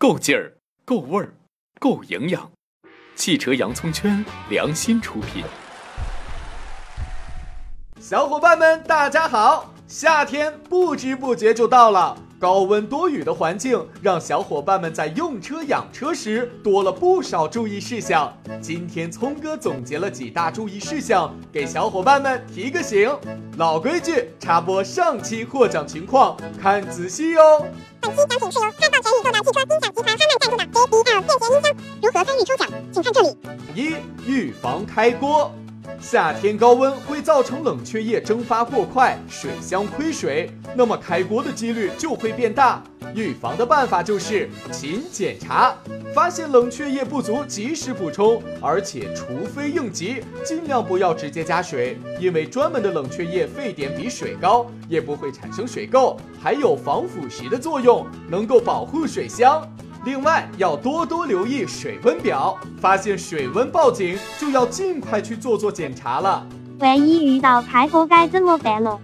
[0.00, 0.56] 够劲儿，
[0.86, 1.34] 够味儿，
[1.78, 2.50] 够营养。
[3.14, 5.44] 汽车洋葱圈良心出品。
[8.00, 9.74] 小伙伴们，大家好！
[9.90, 12.16] 夏天不知不觉就到了。
[12.38, 18.32] 高温多雨的环境让小伙伴们在用车养车时多了不少注意事项。
[18.62, 23.10] 今天聪哥总结了几大注意事项，给小伙伴们提个醒。
[23.56, 27.66] 老规矩，插播上期获奖情况，看仔细哦。
[28.00, 31.76] 本期奖品是由汉道全宇宙的汽车音响集团哈曼赞助的 JBL 便携音箱。
[32.00, 33.36] 如何参与抽奖，请看这里。
[33.74, 35.52] 一、预防开锅。
[36.00, 42.82] 夏天高温会造成冷却液蒸发过快，水箱亏水，那么开锅的几率就会变大。
[43.14, 45.74] 预防的办法就是勤检查，
[46.14, 59.62] 发现冷却液不足及时补充，而且除非应急，尽量不要直接加水，因为专门的冷却液沸点比水高，也不会产生水垢，还有防腐蚀的作用，能够保护水箱。
[60.04, 66.46] 另外要多多留意水温表，发现水温报警就要尽快去做做检查了。
[66.78, 68.98] 万一遇到开锅该怎么办了？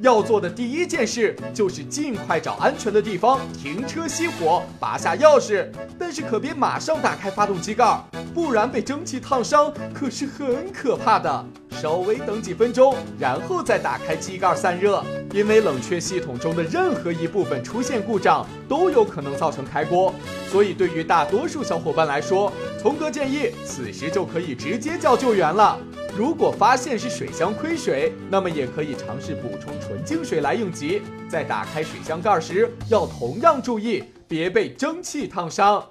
[0.00, 5.66] 要做的第一件事就是尽快找安全的地方停车熄火，拔下钥匙，
[5.98, 8.00] 但是可别马上打开发动机盖，
[8.32, 11.44] 不然被蒸汽烫伤可是很可怕的。
[11.70, 20.12] 稍微等几分钟，然后再打开机盖散热，因为冷却系统中的任何一部分出现故障都有可能造成开锅，
[20.50, 25.78] 所以对于大多数小伙伴来说，聪哥建议此时就可以直接叫救援了。
[26.16, 31.02] 如果发现是水箱亏水，那么也可以尝试补充纯净水来应急。
[31.28, 35.84] 在打开水箱盖时，要同样注意，别被蒸汽烫伤。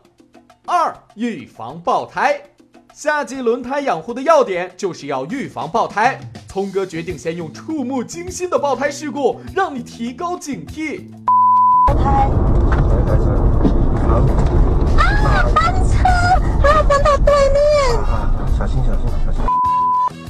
[0.66, 2.42] 二、预防爆胎。
[2.94, 6.20] 夏季轮胎养护的要点就是要预防爆胎。
[6.48, 11.04] 聪哥决定先用触目惊心的爆胎事故，让你提高警惕。
[11.86, 12.30] 爆胎！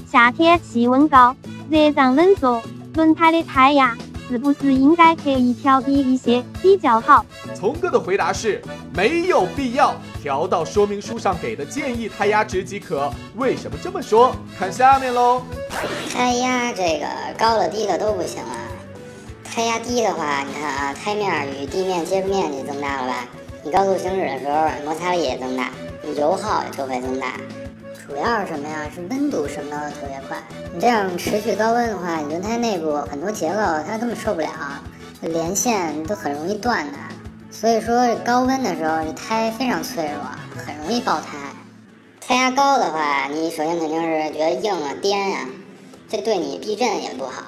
[0.09, 1.35] 夏天气温高，
[1.69, 2.61] 热胀冷缩，
[2.95, 3.93] 轮胎的胎压
[4.29, 7.25] 是不是应该刻意调低一些比较好？
[7.53, 8.61] 聪哥的回答是
[8.93, 9.93] 没有必要。
[10.23, 13.11] 调到说明书上给的建议胎压值即可。
[13.35, 14.33] 为什么这么说？
[14.57, 15.41] 看下面喽。
[16.13, 17.05] 胎压这个
[17.37, 18.55] 高了低了都不行啊。
[19.43, 23.27] 胎压低的话，你看啊，胎面与地面接触面积增大了吧？
[23.61, 25.69] 你高速行驶的时候摩擦力也增大，
[26.01, 27.33] 你油耗就会增大。
[28.07, 28.89] 主要是什么呀？
[28.93, 30.41] 是温度升高的特别快。
[30.73, 34.49] 你这样持续高温的话，你轮胎内部很多结构它根本受不了，
[35.21, 36.97] 连线都很容易断的。
[37.51, 41.37] 所以说，高温的时候，这胎非常脆弱，很容易爆胎。
[42.21, 45.45] 胎压高的话，你首先肯定是觉得硬啊、颠啊，
[46.07, 47.43] 这对你避震也不好，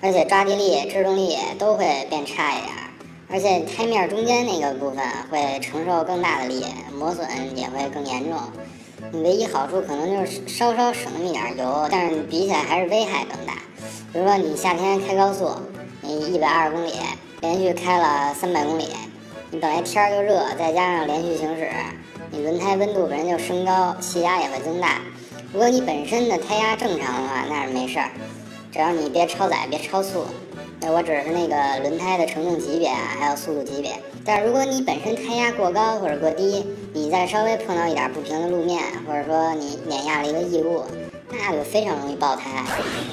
[0.00, 2.70] 而且抓地力、制动力都会变差一点。
[3.28, 6.64] 而且胎面中间那个部分会承受更大的力，
[6.96, 7.26] 磨损
[7.56, 8.38] 也会更严重。
[9.12, 13.54] 你唯一好处可能就是稍稍省那么一点油，但是比起来还是危害更大。
[14.12, 15.50] 比如说你夏天开高速，
[16.00, 16.92] 你一百二十公里
[17.40, 18.88] 连续开了三百公里。
[19.50, 21.68] 你本来天儿就热，再加上连续行驶，
[22.30, 25.00] 你轮胎温度本身就升高，气压也会增大。
[25.52, 28.10] 如果你本身的胎压正常的话，那是没事儿，
[28.70, 30.24] 只要你别超载、别超速。
[30.82, 33.92] 那我指的是那个轮胎的承重级别啊，还有速度级别。
[34.24, 36.64] 但是如果你本身胎压过高或者过低，
[36.94, 40.82] 你再稍微碰到一点不平的路面，或者说你碾压了一个异物，
[41.30, 42.64] 那就非常容易爆胎。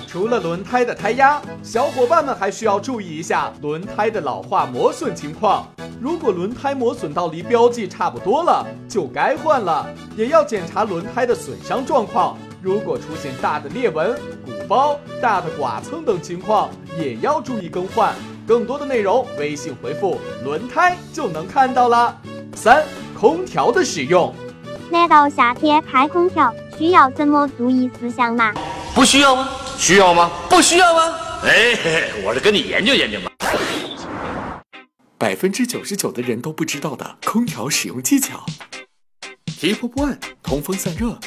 [0.07, 5.67] 除了轮胎的胎压，小伙伴们还需要注意一下轮胎的老化磨损情况。
[5.99, 9.85] 如果轮胎磨损到离标记差不多了，就该换了。
[10.15, 14.13] 也要检查轮胎的损伤状况，如果出现大的裂纹、
[14.45, 16.69] 鼓包、大的剐蹭等情况，
[16.99, 18.13] 也要注意更换。
[18.47, 22.19] 更多的内容，微信回复“轮胎”就能看到了。
[22.55, 24.33] 三、空调的使用。
[24.89, 28.53] 难道夏天开空调需要什么注意事项吗？
[28.95, 29.49] 不需要吗？
[29.77, 30.31] 需要吗？
[30.49, 31.15] 不需要吗？
[31.43, 33.29] 哎， 我是跟你研究研究嘛。
[35.17, 38.45] 百分之九十九的人都不知道的空调使用技巧。
[39.59, 41.19] Tip One：通风散热。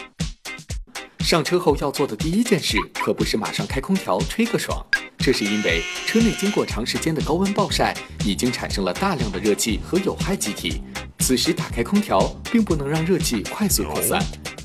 [1.20, 4.84] 上车后要做的第一件事，可不是马上开空调吹个爽，
[5.18, 7.94] 这是因为车内经过长时间的高温暴晒，
[8.24, 10.82] 已经产生了大量的热气和有害气体。
[11.20, 14.20] 此时打开空调，并不能让热气快速扩散，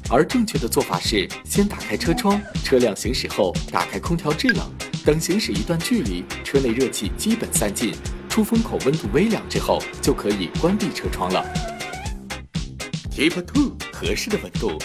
[0.10, 4.66] 而正确的做法是先打开车窗，车辆行驶后打开空调制冷，
[5.06, 7.94] 等行驶一段距离，车内热气基本散尽。
[8.28, 11.46] 出风口温度微凉之后，就可以关闭车窗了。
[13.12, 14.78] Tip Two：合适的温度。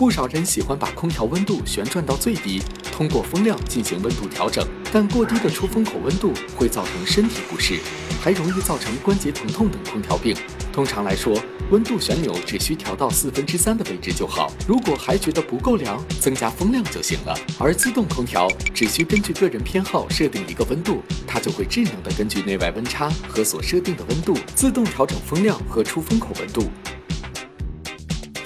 [0.00, 7.78] 不少人喜欢把空调温度旋转到最低，通过风量进行温度调整，但过低的出风口温度会造成身体不适，
[8.22, 10.34] 还容易造成关节疼痛等空调病。
[10.72, 11.38] 通常来说，
[11.70, 14.50] 温度旋钮只需调到四分之三的位置就好。
[14.66, 17.38] 如果还觉得不够凉，增加风量就行了。
[17.58, 26.70] 而自动空调只需根据个人偏好设定一个温度，它就会智能的根据内外温差和所设定的温度自动调整风量和出风口温度。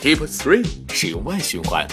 [0.05, 1.89] Tip Three：使用外循环。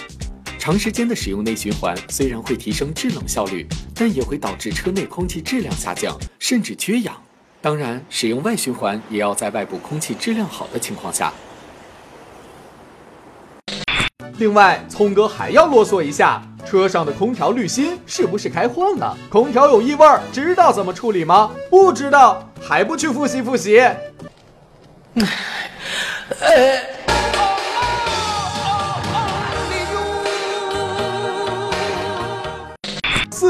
[0.59, 3.65] 长时间的使用内循环虽然会提升制冷效率，
[3.95, 7.15] 但也会导致车内空气质量下降，甚至缺氧。
[7.61, 11.31] 当然，使用外循环也要在外部空气质量好的情况下。
[14.39, 19.17] 另外，聪哥还要啰嗦一下，车上的空调滤芯是不是该换了？
[19.29, 21.49] 空调有异味，知道怎么处理吗？
[21.69, 23.81] 不知道，还不去复习复习？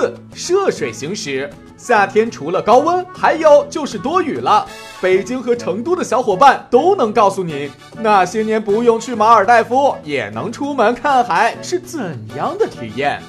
[0.02, 4.66] 四涉水行驶，夏天除了高温，还有就是多雨了。
[5.00, 7.70] 北京和成都的小伙伴都能告诉你，
[8.00, 13.22] 那些年不用去马尔代夫也能出门看海是怎样的体验。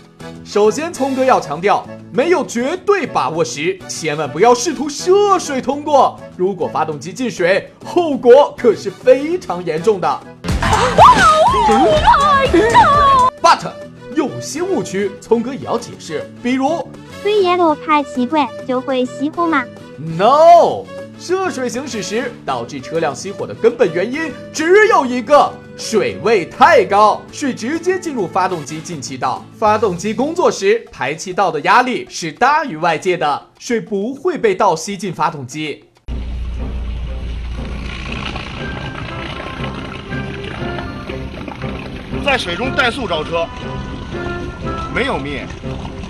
[0.46, 6.18] 首先，聪哥要强调，没有绝对把握时，千万不要试图涉水通过。
[6.38, 10.20] 如果发动机进水，后果可是非常严重的。
[13.42, 13.60] But
[14.14, 16.86] 有些误区，聪哥也要解释，比如
[17.22, 19.64] 水淹了排气管就会熄火吗
[20.18, 20.84] ？No，
[21.18, 35.84] 涉水行驶时导致车辆熄火的根本原因只有一个：水位太高，水直接进入发动机进气道，发动机工作时排气道的压力是大于外界的，水不会被倒吸进发动机。
[42.24, 43.46] 在水中怠速着车。
[44.94, 45.46] 没有灭，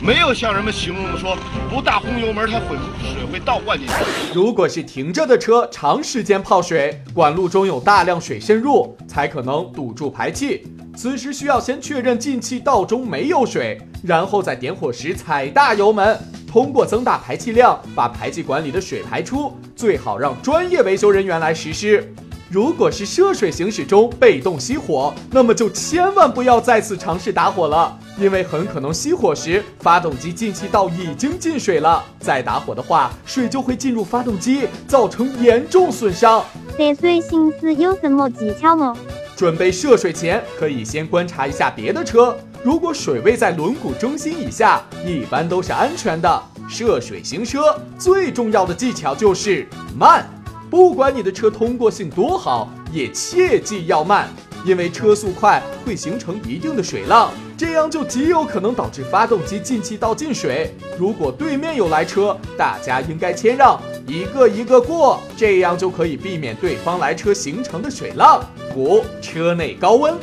[0.02, 1.36] 没有像人们形容的说
[1.70, 2.76] 不大轰油门，它混
[3.14, 3.94] 水会倒灌进去。
[4.34, 10.66] 如果是停着的车，长时间泡水，管路中有大量水渗入，才可能堵住排气。
[10.96, 16.18] 此时需要先确认进气道中没有水，然后在点火时踩大油门，
[16.50, 19.56] 通过增大排气量把排气管里的水排出。
[19.76, 22.12] 最好让专业维修人员来实施。
[22.52, 36.44] 如果是涉水行驶中被动熄火，那么就千万不要再次尝试打火了，因为很可能熄火时发动机进气道已经进水了，再打火的话，水就会进入发动机，造成严重损伤。
[36.76, 38.94] 涉水行驶有什么技巧呢？
[39.34, 46.42] 准备涉水前，可以先观察一下别的车，如果水位在轮毂中心以下，一般都是安全的。
[46.68, 49.66] 涉水行车最重要的技巧就是
[49.98, 50.28] 慢。
[50.72, 54.30] 不管你的车通过性多好，也切记要慢，
[54.64, 60.74] 因为车速快会形成一定的水浪，这样就极有可能导致发动机进气道进水。
[60.98, 68.42] 如果对面有来车，大家应该谦让，一个一个过，这样就可以避免对方来车形成的水浪。
[68.74, 70.14] 五、车内高温，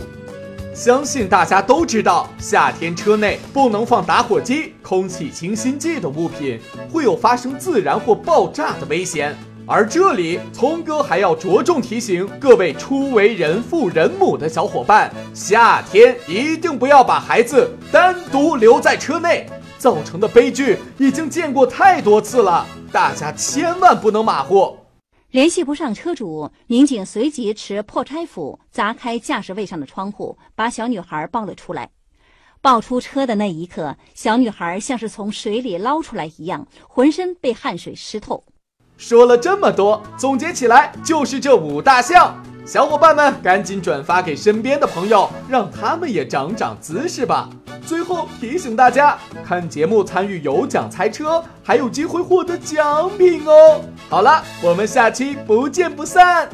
[0.73, 6.59] 相信大家都知道，夏天车内不能放打火机、空气清新剂等物品，
[6.91, 9.37] 会有发生自燃或爆炸的危险。
[9.71, 19.45] 而这里，聪哥还要着重提醒各位初为人父人母的小伙伴，夏天一定不要把孩子单独留在车内，
[19.77, 24.75] 造成的悲剧已经见过太多次了，大家千万不能马虎。
[25.29, 31.91] 联系不上车主，民警随即持破拆斧砸开驾驶位上的窗户，把小女孩抱了出来。
[32.59, 38.43] 抱出车的那一刻，小女孩像是从水里捞出来一样，浑身被汗水湿透。
[38.99, 42.35] 说了这么多，总结起来就是这五大项。
[42.65, 47.49] 小伙伴们，赶紧转发给身边的朋友，让他们也长长姿势吧。
[47.85, 53.79] 最后提醒大家，看节目参与有奖猜车，还有机会获得奖品哦。
[54.09, 56.49] 好了，我们下期不见不散。